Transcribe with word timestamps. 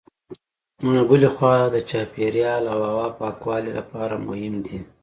نو 0.81 0.87
له 0.97 1.03
بلې 1.09 1.29
خوا 1.35 1.53
د 1.69 1.75
چاپېریال 1.89 2.63
او 2.73 2.79
هوا 2.89 3.07
پاکوالي 3.19 3.71
لپاره 3.79 4.15
مهم 4.27 4.55
دي. 4.65 4.77